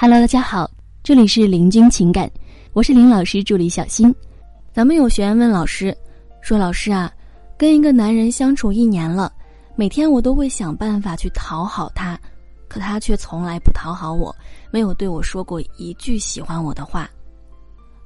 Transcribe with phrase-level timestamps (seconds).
[0.00, 0.70] Hello，大家好，
[1.02, 2.30] 这里是林君情感，
[2.72, 4.14] 我是林老师助理小新。
[4.72, 5.92] 咱们有学员问老师
[6.40, 7.12] 说：“老师啊，
[7.58, 9.32] 跟一个男人相处一年了，
[9.74, 12.16] 每天我都会想办法去讨好他，
[12.68, 14.32] 可他却从来不讨好我，
[14.70, 17.10] 没有对我说过一句喜欢我的话。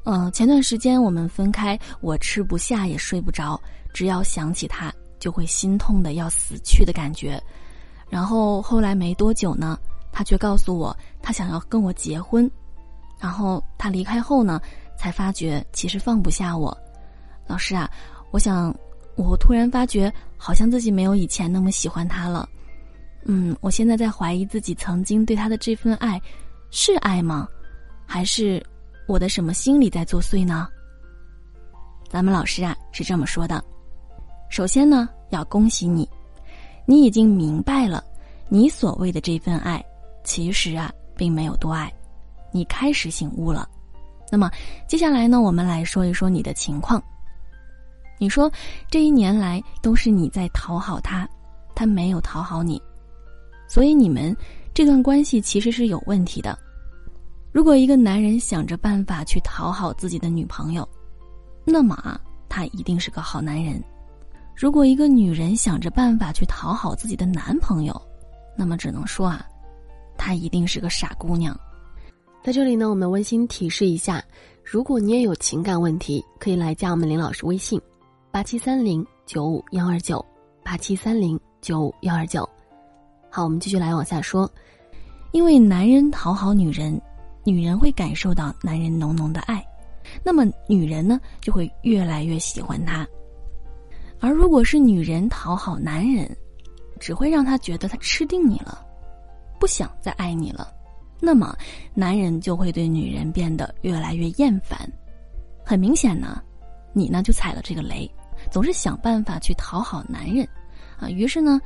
[0.04, 3.61] 嗯，前段时间我们分开，我吃不下也睡不着，
[3.93, 7.38] 只要想起他，就会心痛的要死去的感觉。
[8.09, 9.79] 然后后来没多久呢。”
[10.12, 12.48] 他却告诉我，他想要跟我结婚，
[13.18, 14.61] 然后他离开后呢，
[14.96, 16.76] 才发觉其实放不下我。
[17.46, 17.90] 老师啊，
[18.30, 18.72] 我想，
[19.17, 22.48] 我突然发觉，好像自己没有以前那么喜欢他了。
[23.25, 26.20] 嗯，我现在在怀疑自己曾经对他的这份爱，
[26.70, 27.48] 是爱吗？
[28.04, 28.64] 还是
[29.06, 30.68] 我的什么心理在作祟呢？
[32.11, 33.64] 咱们老师啊是这么说的：
[34.50, 36.08] 首先呢，要恭喜你，
[36.84, 38.05] 你已经明白了，
[38.48, 39.83] 你所谓的这份爱。
[40.25, 41.92] 其实啊，并没有多爱，
[42.50, 43.69] 你开始醒悟了。
[44.31, 44.50] 那么
[44.89, 47.03] 接下来呢，我们来说一说你的情况。
[48.19, 48.50] 你说
[48.89, 51.28] 这一年来都是你在讨好他，
[51.75, 52.81] 他没有讨好你，
[53.69, 54.34] 所以你们
[54.73, 56.59] 这段关系其实是有问题的。
[57.50, 60.89] 如果一个男人想着办法去讨好自己的女朋友，
[61.65, 63.83] 那么啊，他一定是个好男人。
[64.55, 68.00] 如果一个女人想着办法去讨好自己的男朋友，
[68.56, 69.47] 那么只能说啊。
[70.25, 71.53] 她一定是个傻姑娘，
[72.45, 74.23] 在这里呢，我们温馨提示一下：
[74.62, 77.81] 如果你也有情感问题，可以来加我们林老师微信，
[78.31, 80.25] 八七三零九五幺二九
[80.62, 82.48] 八七三零九五幺二九。
[83.33, 84.48] 好，我们继续来往下说，
[85.33, 87.03] 因为男人讨好女人，
[87.43, 89.61] 女人会感受到男人浓浓的爱，
[90.23, 93.05] 那么女人呢就会越来越喜欢他。
[94.20, 96.31] 而如果是女人讨好男人，
[97.00, 98.87] 只会让他觉得他吃定你了。
[99.63, 100.75] 不想再爱你了，
[101.21, 101.57] 那么
[101.95, 104.77] 男人就会对女人变得越来越厌烦。
[105.65, 106.43] 很明显呢，
[106.93, 108.13] 你呢就踩了这个雷，
[108.51, 110.45] 总是想办法去讨好男人，
[110.99, 111.61] 啊，于是呢，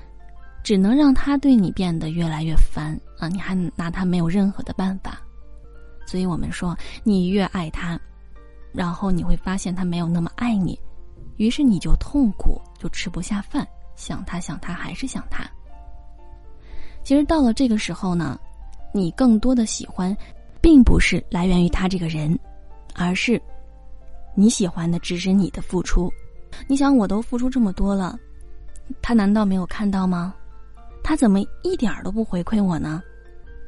[0.62, 5.18] 只能让他对你变得越来越烦啊，你还拿他没有任何的办法。
[6.06, 7.98] 所以我们说，你越爱他，
[8.74, 10.78] 然后你会发现他没有那么爱你，
[11.38, 15.50] 于是你就痛苦，就吃不下饭，想他想他还是想他。
[17.06, 18.36] 其实到了这个时候呢，
[18.92, 20.14] 你更多的喜欢，
[20.60, 22.36] 并不是来源于他这个人，
[22.96, 23.40] 而是
[24.34, 26.12] 你喜欢的只是你的付出。
[26.66, 28.18] 你想，我都付出这么多了，
[29.00, 30.34] 他难道没有看到吗？
[31.04, 33.00] 他怎么一点都不回馈我呢？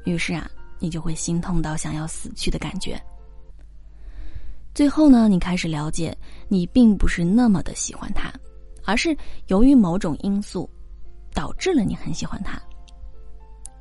[0.05, 0.51] 于是啊，
[0.81, 3.01] 你就会心痛到想要死去的感觉。
[4.75, 6.13] 最后呢，你开始了解，
[6.49, 8.33] 你并不是那么的喜欢他，
[8.85, 9.17] 而是
[9.47, 10.69] 由于某种因素，
[11.33, 12.61] 导致了你很喜欢他。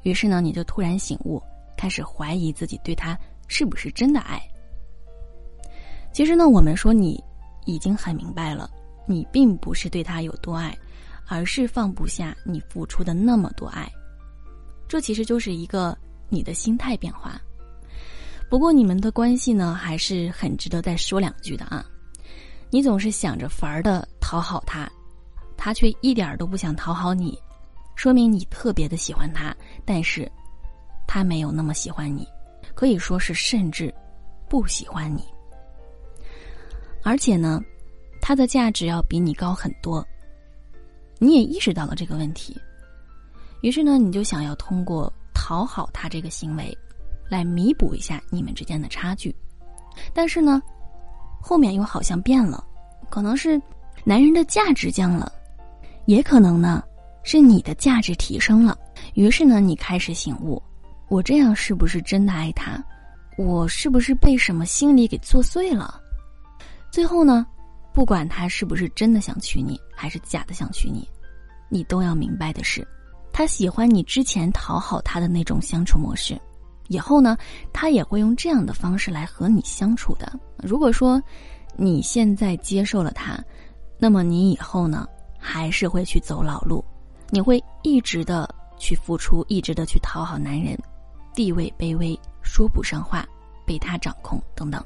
[0.08, 1.44] 于是呢，你就突然醒悟，
[1.76, 3.20] 开始怀疑自己对他
[3.50, 4.42] 是不是真的爱。
[6.14, 7.22] 其实呢，我们说你
[7.66, 8.72] 已经很明白了，
[9.06, 10.74] 你并不是对他有多爱，
[11.28, 13.86] 而是放不下你付出的那么多爱。
[14.88, 15.96] 这其实就是一个
[16.30, 17.38] 你的心态变化。
[18.50, 21.86] 不过你们的关系呢，还是很值得再说两句的啊。
[22.70, 24.90] 你总是想着法儿的讨好他，
[25.58, 27.38] 他却一点都不想讨好你。
[27.98, 29.54] 说明你特别的喜欢他，
[29.84, 30.32] 但是，
[31.08, 32.28] 他没有那么喜欢你，
[32.76, 33.92] 可以说是甚至
[34.48, 35.26] 不喜欢你。
[37.04, 37.60] 而且呢，
[38.22, 40.06] 他的价值要比你高很多。
[41.18, 42.56] 你也意识到了这个问题，
[43.62, 46.78] 于是呢，你就想要通过讨好他这个行为，
[47.28, 49.36] 来弥补一下你们之间的差距。
[50.14, 50.62] 但是呢，
[51.42, 52.64] 后面又好像变了，
[53.10, 53.60] 可能是
[54.04, 55.32] 男人的价值降了，
[56.06, 56.84] 也可能呢。
[57.28, 58.78] 是你的价值提升了，
[59.16, 60.64] 于是呢，你开始醒悟，
[61.10, 62.82] 我这样是不是真的爱他？
[63.38, 66.02] 我是不是被什么心理给作祟了？
[66.90, 67.46] 最后呢，
[67.94, 71.06] 不管他是不是真的想娶你，还是假的想娶你，
[71.68, 72.88] 你都要明白的是，
[73.34, 76.40] 他喜欢你之前讨好他的那种相处模式，
[76.88, 77.36] 以后呢，
[77.74, 80.32] 他也会用这样的方式来和你相处的。
[80.64, 81.22] 如果说
[81.76, 83.38] 你现在接受了他，
[84.00, 85.06] 那么你以后呢，
[85.38, 86.82] 还是会去走老路。
[87.30, 90.78] 你会一直的去付出，一直的去讨好男人，
[91.36, 93.28] 地位卑微，说不上话，
[93.66, 94.84] 被他掌控等等。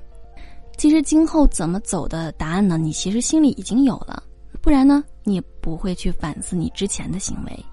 [0.78, 2.78] 其实今后怎么走的答案呢？
[2.78, 4.24] 你其实心里已经有了，
[4.62, 7.66] 不然呢，你也不会去反思你之前的行为。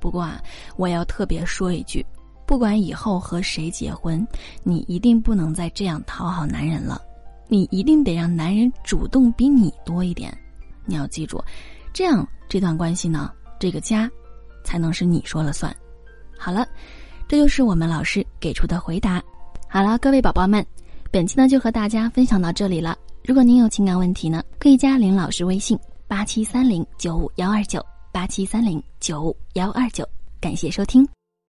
[0.00, 0.40] 不过啊，
[0.76, 2.04] 我要特别说一句，
[2.46, 4.26] 不管以后和谁结婚，
[4.62, 7.02] 你一定不能再这样讨好男人了，
[7.48, 10.34] 你一定得让男人主动比你多一点。
[10.86, 11.44] 你要记住，
[11.92, 13.30] 这样这段关系呢。
[13.58, 14.10] 这个家，
[14.64, 15.74] 才能是你说了算。
[16.36, 16.66] 好了，
[17.26, 19.22] 这就是我们老师给出的回答。
[19.68, 20.64] 好了，各位宝宝们，
[21.10, 22.96] 本期呢就和大家分享到这里了。
[23.24, 30.08] 如果您有情感问题呢，可以加林老师微信八七三零九五幺二九八七三零九五幺二九。
[30.40, 31.06] 感谢收听。